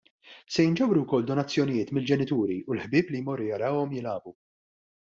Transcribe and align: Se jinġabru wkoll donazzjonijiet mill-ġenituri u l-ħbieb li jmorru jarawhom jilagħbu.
Se 0.53 0.63
jinġabru 0.65 1.03
wkoll 1.03 1.27
donazzjonijiet 1.27 1.93
mill-ġenituri 1.97 2.59
u 2.71 2.77
l-ħbieb 2.79 3.13
li 3.17 3.25
jmorru 3.27 3.53
jarawhom 3.53 3.97
jilagħbu. 4.01 4.37